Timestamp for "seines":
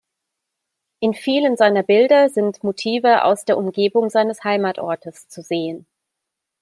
4.09-4.43